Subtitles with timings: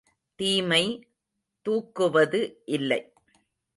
[0.39, 0.83] தீமை
[1.65, 2.41] தூக்குவது
[2.65, 3.01] இல்லை.